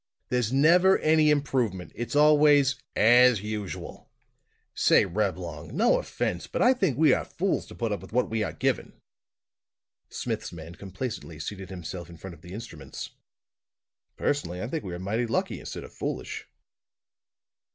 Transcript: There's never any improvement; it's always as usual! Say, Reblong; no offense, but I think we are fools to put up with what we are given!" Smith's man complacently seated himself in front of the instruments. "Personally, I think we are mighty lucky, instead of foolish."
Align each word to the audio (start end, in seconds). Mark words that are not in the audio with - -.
There's 0.29 0.51
never 0.51 0.97
any 0.97 1.29
improvement; 1.29 1.91
it's 1.93 2.15
always 2.15 2.75
as 2.95 3.43
usual! 3.43 4.09
Say, 4.73 5.05
Reblong; 5.05 5.77
no 5.77 5.99
offense, 5.99 6.47
but 6.47 6.59
I 6.59 6.73
think 6.73 6.97
we 6.97 7.13
are 7.13 7.23
fools 7.23 7.67
to 7.67 7.75
put 7.75 7.91
up 7.91 8.01
with 8.01 8.11
what 8.11 8.27
we 8.27 8.41
are 8.41 8.51
given!" 8.51 8.93
Smith's 10.09 10.51
man 10.51 10.73
complacently 10.73 11.39
seated 11.39 11.69
himself 11.69 12.09
in 12.09 12.17
front 12.17 12.33
of 12.33 12.41
the 12.41 12.51
instruments. 12.51 13.11
"Personally, 14.17 14.59
I 14.59 14.67
think 14.69 14.83
we 14.83 14.95
are 14.95 14.97
mighty 14.97 15.27
lucky, 15.27 15.59
instead 15.59 15.83
of 15.83 15.93
foolish." 15.93 16.47